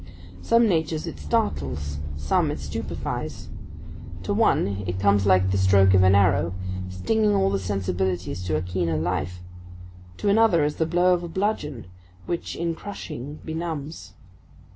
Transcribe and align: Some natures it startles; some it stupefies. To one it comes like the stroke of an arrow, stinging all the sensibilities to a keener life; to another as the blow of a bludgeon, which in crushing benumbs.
Some 0.41 0.67
natures 0.67 1.05
it 1.05 1.19
startles; 1.19 1.99
some 2.17 2.49
it 2.49 2.59
stupefies. 2.59 3.49
To 4.23 4.33
one 4.33 4.83
it 4.87 4.99
comes 4.99 5.27
like 5.27 5.51
the 5.51 5.59
stroke 5.59 5.93
of 5.93 6.01
an 6.01 6.15
arrow, 6.15 6.55
stinging 6.89 7.35
all 7.35 7.51
the 7.51 7.59
sensibilities 7.59 8.43
to 8.45 8.55
a 8.55 8.63
keener 8.63 8.97
life; 8.97 9.41
to 10.17 10.27
another 10.27 10.63
as 10.63 10.77
the 10.77 10.87
blow 10.87 11.13
of 11.13 11.21
a 11.21 11.27
bludgeon, 11.27 11.85
which 12.25 12.55
in 12.55 12.73
crushing 12.73 13.41
benumbs. 13.45 14.13